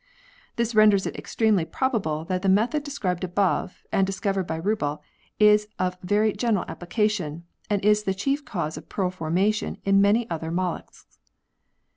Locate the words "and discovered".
3.91-4.47